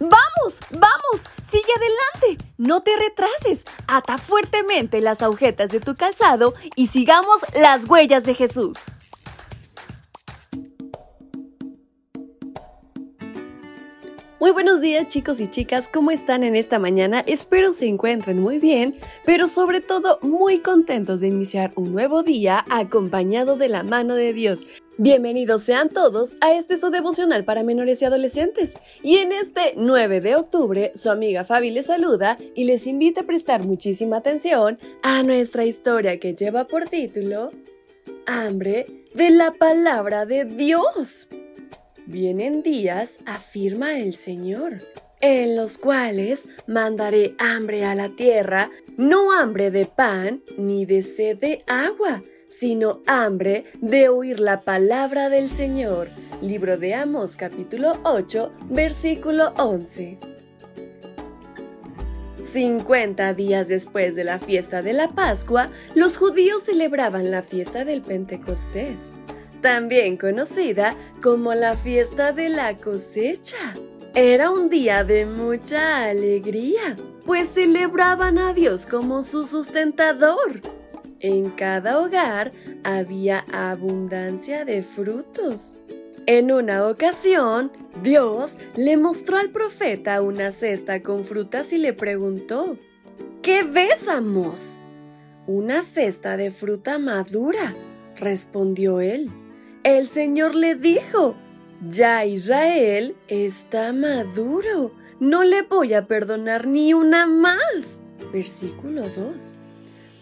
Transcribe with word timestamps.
¡Vamos! 0.00 0.60
¡Vamos! 0.70 1.24
¡Sigue 1.50 1.72
adelante! 1.74 2.44
No 2.58 2.82
te 2.82 2.90
retrases. 2.96 3.64
Ata 3.86 4.18
fuertemente 4.18 5.00
las 5.00 5.22
agujetas 5.22 5.70
de 5.70 5.80
tu 5.80 5.94
calzado 5.94 6.54
y 6.74 6.88
sigamos 6.88 7.38
las 7.54 7.88
huellas 7.88 8.24
de 8.24 8.34
Jesús. 8.34 8.76
Muy 14.38 14.50
buenos 14.52 14.80
días 14.80 15.08
chicos 15.08 15.40
y 15.40 15.48
chicas, 15.48 15.88
¿cómo 15.88 16.10
están 16.10 16.44
en 16.44 16.54
esta 16.54 16.78
mañana? 16.78 17.20
Espero 17.26 17.72
se 17.72 17.88
encuentren 17.88 18.38
muy 18.38 18.58
bien, 18.58 18.94
pero 19.24 19.48
sobre 19.48 19.80
todo 19.80 20.20
muy 20.22 20.60
contentos 20.60 21.20
de 21.20 21.28
iniciar 21.28 21.72
un 21.74 21.92
nuevo 21.92 22.22
día 22.22 22.64
acompañado 22.70 23.56
de 23.56 23.68
la 23.68 23.82
mano 23.82 24.14
de 24.14 24.32
Dios. 24.32 24.66
Bienvenidos 24.98 25.62
sean 25.62 25.90
todos 25.90 26.38
a 26.40 26.54
este 26.54 26.78
su 26.78 26.88
devocional 26.88 27.44
para 27.44 27.62
menores 27.62 28.00
y 28.00 28.06
adolescentes. 28.06 28.78
Y 29.02 29.18
en 29.18 29.30
este 29.30 29.74
9 29.76 30.22
de 30.22 30.36
octubre, 30.36 30.92
su 30.94 31.10
amiga 31.10 31.44
Fabi 31.44 31.70
les 31.70 31.86
saluda 31.86 32.38
y 32.54 32.64
les 32.64 32.86
invita 32.86 33.20
a 33.20 33.26
prestar 33.26 33.62
muchísima 33.62 34.16
atención 34.16 34.78
a 35.02 35.22
nuestra 35.22 35.66
historia 35.66 36.18
que 36.18 36.34
lleva 36.34 36.66
por 36.66 36.88
título 36.88 37.50
Hambre 38.26 38.86
de 39.12 39.28
la 39.28 39.52
palabra 39.52 40.24
de 40.24 40.46
Dios. 40.46 41.28
Vienen 42.06 42.62
días, 42.62 43.20
afirma 43.26 43.98
el 43.98 44.16
Señor, 44.16 44.78
en 45.20 45.56
los 45.56 45.76
cuales 45.76 46.48
mandaré 46.66 47.34
hambre 47.38 47.84
a 47.84 47.94
la 47.94 48.08
tierra, 48.08 48.70
no 48.96 49.30
hambre 49.32 49.70
de 49.70 49.84
pan 49.84 50.42
ni 50.56 50.86
de 50.86 51.02
sed 51.02 51.36
de 51.36 51.62
agua, 51.66 52.22
sino 52.48 53.02
hambre 53.06 53.64
de 53.80 54.08
oír 54.08 54.40
la 54.40 54.62
palabra 54.62 55.28
del 55.28 55.50
Señor. 55.50 56.10
Libro 56.40 56.76
de 56.78 56.94
Amos 56.94 57.36
capítulo 57.36 57.98
8, 58.04 58.52
versículo 58.70 59.52
11. 59.56 60.18
50 62.42 63.34
días 63.34 63.68
después 63.68 64.14
de 64.14 64.24
la 64.24 64.38
fiesta 64.38 64.82
de 64.82 64.92
la 64.92 65.08
Pascua, 65.08 65.68
los 65.94 66.16
judíos 66.16 66.62
celebraban 66.62 67.30
la 67.30 67.42
fiesta 67.42 67.84
del 67.84 68.02
Pentecostés 68.02 69.10
también 69.66 70.16
conocida 70.16 70.96
como 71.20 71.52
la 71.54 71.76
fiesta 71.76 72.32
de 72.32 72.48
la 72.50 72.78
cosecha. 72.78 73.74
Era 74.14 74.50
un 74.50 74.68
día 74.68 75.02
de 75.02 75.26
mucha 75.26 76.04
alegría, 76.04 76.96
pues 77.24 77.48
celebraban 77.48 78.38
a 78.38 78.52
Dios 78.52 78.86
como 78.86 79.24
su 79.24 79.44
sustentador. 79.44 80.60
En 81.20 81.50
cada 81.50 82.00
hogar 82.00 82.52
había 82.84 83.44
abundancia 83.52 84.64
de 84.64 84.82
frutos. 84.82 85.74
En 86.26 86.50
una 86.50 86.86
ocasión, 86.88 87.70
Dios 88.02 88.58
le 88.76 88.96
mostró 88.96 89.38
al 89.38 89.50
profeta 89.50 90.20
una 90.22 90.52
cesta 90.52 91.02
con 91.02 91.24
frutas 91.24 91.72
y 91.72 91.78
le 91.78 91.92
preguntó, 91.92 92.76
¿Qué 93.42 93.62
ves, 93.62 94.08
Amos? 94.08 94.80
Una 95.46 95.82
cesta 95.82 96.36
de 96.36 96.50
fruta 96.50 96.98
madura, 96.98 97.74
respondió 98.16 99.00
él 99.00 99.30
el 99.86 100.08
Señor 100.08 100.56
le 100.56 100.74
dijo, 100.74 101.36
ya 101.88 102.24
Israel 102.24 103.14
está 103.28 103.92
maduro, 103.92 104.90
no 105.20 105.44
le 105.44 105.62
voy 105.62 105.94
a 105.94 106.08
perdonar 106.08 106.66
ni 106.66 106.92
una 106.92 107.24
más. 107.28 108.00
Versículo 108.32 109.02
2. 109.02 109.54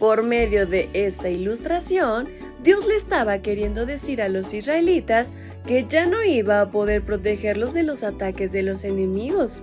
Por 0.00 0.22
medio 0.22 0.66
de 0.66 0.88
esta 0.94 1.28
ilustración, 1.28 2.26
Dios 2.62 2.86
le 2.86 2.96
estaba 2.96 3.40
queriendo 3.40 3.84
decir 3.84 4.22
a 4.22 4.30
los 4.30 4.54
israelitas 4.54 5.30
que 5.66 5.84
ya 5.86 6.06
no 6.06 6.24
iba 6.24 6.62
a 6.62 6.70
poder 6.70 7.04
protegerlos 7.04 7.74
de 7.74 7.82
los 7.82 8.02
ataques 8.02 8.50
de 8.50 8.62
los 8.62 8.84
enemigos. 8.84 9.62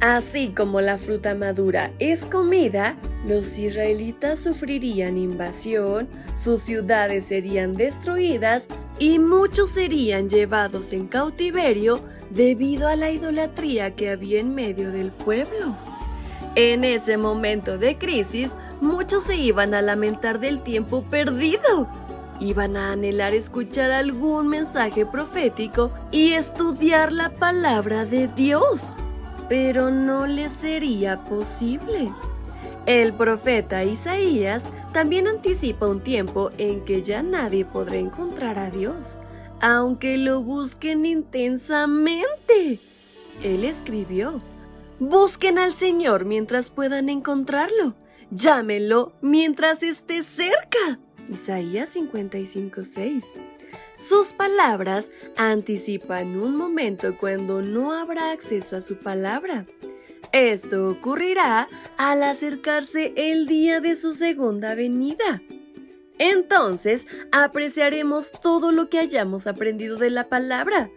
Así 0.00 0.48
como 0.56 0.80
la 0.80 0.96
fruta 0.96 1.34
madura 1.34 1.92
es 1.98 2.24
comida, 2.24 2.96
los 3.26 3.58
israelitas 3.58 4.38
sufrirían 4.38 5.18
invasión, 5.18 6.08
sus 6.34 6.62
ciudades 6.62 7.26
serían 7.26 7.74
destruidas 7.74 8.68
y 8.98 9.18
muchos 9.18 9.68
serían 9.68 10.30
llevados 10.30 10.94
en 10.94 11.08
cautiverio 11.08 12.00
debido 12.30 12.88
a 12.88 12.96
la 12.96 13.10
idolatría 13.10 13.94
que 13.94 14.08
había 14.08 14.40
en 14.40 14.54
medio 14.54 14.92
del 14.92 15.10
pueblo. 15.12 15.76
En 16.54 16.84
ese 16.84 17.18
momento 17.18 17.76
de 17.76 17.98
crisis, 17.98 18.52
muchos 18.80 19.24
se 19.24 19.36
iban 19.36 19.74
a 19.74 19.82
lamentar 19.82 20.40
del 20.40 20.62
tiempo 20.62 21.02
perdido. 21.02 21.88
Iban 22.40 22.76
a 22.76 22.92
anhelar 22.92 23.34
escuchar 23.34 23.90
algún 23.90 24.48
mensaje 24.48 25.04
profético 25.04 25.90
y 26.12 26.32
estudiar 26.32 27.12
la 27.12 27.30
palabra 27.30 28.04
de 28.04 28.28
Dios. 28.28 28.94
Pero 29.48 29.90
no 29.90 30.26
les 30.26 30.52
sería 30.52 31.24
posible. 31.24 32.12
El 32.86 33.12
profeta 33.12 33.84
Isaías 33.84 34.68
también 34.92 35.28
anticipa 35.28 35.86
un 35.86 36.00
tiempo 36.00 36.50
en 36.56 36.84
que 36.84 37.02
ya 37.02 37.22
nadie 37.22 37.64
podrá 37.64 37.96
encontrar 37.96 38.58
a 38.58 38.70
Dios, 38.70 39.18
aunque 39.60 40.16
lo 40.16 40.42
busquen 40.42 41.04
intensamente. 41.04 42.80
Él 43.42 43.64
escribió, 43.64 44.40
Busquen 45.00 45.58
al 45.58 45.74
Señor 45.74 46.24
mientras 46.24 46.70
puedan 46.70 47.08
encontrarlo, 47.08 47.94
llámenlo 48.30 49.12
mientras 49.20 49.82
esté 49.82 50.22
cerca. 50.22 50.98
Isaías 51.28 51.90
55:6. 51.90 53.36
Sus 53.98 54.32
palabras 54.32 55.10
anticipan 55.36 56.40
un 56.40 56.56
momento 56.56 57.16
cuando 57.18 57.62
no 57.62 57.92
habrá 57.92 58.30
acceso 58.30 58.76
a 58.76 58.80
su 58.80 58.96
palabra. 58.96 59.66
Esto 60.32 60.88
ocurrirá 60.90 61.68
al 61.96 62.22
acercarse 62.22 63.12
el 63.16 63.46
día 63.46 63.80
de 63.80 63.96
su 63.96 64.14
segunda 64.14 64.74
venida. 64.74 65.42
Entonces 66.18 67.06
apreciaremos 67.32 68.32
todo 68.32 68.72
lo 68.72 68.88
que 68.88 68.98
hayamos 68.98 69.46
aprendido 69.46 69.96
de 69.96 70.10
la 70.10 70.28
palabra. 70.28 70.90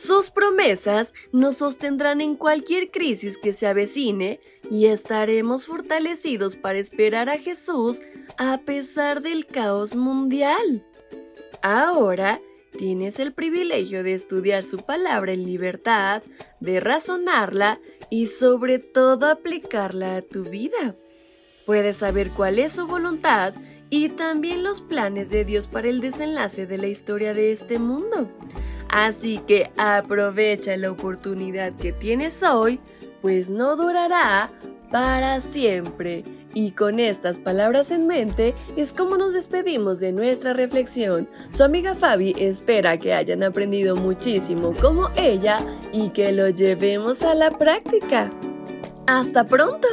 Sus 0.00 0.30
promesas 0.30 1.12
nos 1.32 1.56
sostendrán 1.56 2.20
en 2.20 2.36
cualquier 2.36 2.92
crisis 2.92 3.36
que 3.36 3.52
se 3.52 3.66
avecine 3.66 4.38
y 4.70 4.86
estaremos 4.86 5.66
fortalecidos 5.66 6.54
para 6.54 6.78
esperar 6.78 7.28
a 7.28 7.36
Jesús 7.36 8.00
a 8.36 8.58
pesar 8.58 9.22
del 9.22 9.44
caos 9.44 9.96
mundial. 9.96 10.86
Ahora 11.62 12.40
tienes 12.78 13.18
el 13.18 13.32
privilegio 13.32 14.04
de 14.04 14.14
estudiar 14.14 14.62
su 14.62 14.78
palabra 14.78 15.32
en 15.32 15.42
libertad, 15.42 16.22
de 16.60 16.78
razonarla 16.78 17.80
y 18.08 18.28
sobre 18.28 18.78
todo 18.78 19.26
aplicarla 19.26 20.14
a 20.14 20.22
tu 20.22 20.44
vida. 20.44 20.94
Puedes 21.66 21.96
saber 21.96 22.30
cuál 22.30 22.60
es 22.60 22.70
su 22.70 22.86
voluntad 22.86 23.52
y 23.90 24.10
también 24.10 24.62
los 24.62 24.80
planes 24.80 25.28
de 25.30 25.44
Dios 25.44 25.66
para 25.66 25.88
el 25.88 26.00
desenlace 26.00 26.68
de 26.68 26.78
la 26.78 26.86
historia 26.86 27.34
de 27.34 27.50
este 27.50 27.80
mundo. 27.80 28.30
Así 28.88 29.38
que 29.46 29.70
aprovecha 29.76 30.76
la 30.76 30.90
oportunidad 30.90 31.72
que 31.74 31.92
tienes 31.92 32.42
hoy, 32.42 32.80
pues 33.20 33.50
no 33.50 33.76
durará 33.76 34.50
para 34.90 35.40
siempre. 35.40 36.24
Y 36.54 36.72
con 36.72 36.98
estas 36.98 37.38
palabras 37.38 37.90
en 37.90 38.06
mente 38.06 38.54
es 38.76 38.92
como 38.92 39.16
nos 39.16 39.34
despedimos 39.34 40.00
de 40.00 40.12
nuestra 40.12 40.54
reflexión. 40.54 41.28
Su 41.50 41.62
amiga 41.62 41.94
Fabi 41.94 42.34
espera 42.38 42.98
que 42.98 43.12
hayan 43.12 43.42
aprendido 43.42 43.94
muchísimo 43.96 44.72
como 44.72 45.10
ella 45.16 45.58
y 45.92 46.08
que 46.10 46.32
lo 46.32 46.48
llevemos 46.48 47.22
a 47.22 47.34
la 47.34 47.50
práctica. 47.50 48.32
¡Hasta 49.06 49.44
pronto! 49.44 49.88